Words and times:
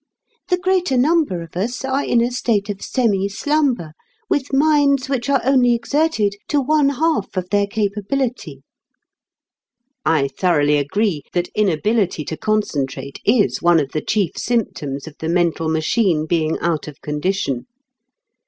The 0.47 0.57
greater 0.57 0.97
number 0.97 1.43
of 1.43 1.55
us 1.55 1.85
are 1.85 2.03
in 2.03 2.21
a 2.23 2.31
state 2.31 2.71
of 2.71 2.81
semi 2.81 3.29
slumber, 3.29 3.93
with 4.31 4.51
minds 4.51 5.07
which 5.07 5.29
are 5.29 5.43
only 5.45 5.75
exerted 5.75 6.37
to 6.47 6.59
one 6.59 6.89
half 6.89 7.37
of 7.37 7.51
their 7.51 7.67
capability." 7.67 8.63
I 10.03 10.29
thoroughly 10.29 10.77
agree 10.77 11.21
that 11.33 11.49
inability 11.49 12.25
to 12.25 12.35
concentrate 12.35 13.19
is 13.27 13.61
one 13.61 13.79
of 13.79 13.91
the 13.91 14.01
chief 14.01 14.31
symptoms 14.39 15.05
of 15.05 15.17
the 15.19 15.29
mental 15.29 15.69
machine 15.69 16.25
being 16.25 16.57
out 16.61 16.87
of 16.87 16.99
condition. 17.01 17.67